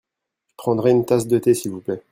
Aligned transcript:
Je 0.49 0.55
prendrai 0.57 0.89
une 0.89 1.05
tasse 1.05 1.27
de 1.27 1.37
thé 1.37 1.53
s'il 1.53 1.69
vous 1.69 1.79
plait. 1.81 2.01